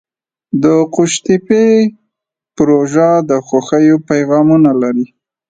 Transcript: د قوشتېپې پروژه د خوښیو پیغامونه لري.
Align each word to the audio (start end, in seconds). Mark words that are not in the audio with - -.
د 0.63 0.65
قوشتېپې 0.95 1.65
پروژه 2.55 3.09
د 3.29 3.31
خوښیو 3.47 3.97
پیغامونه 4.09 4.71
لري. 4.81 5.07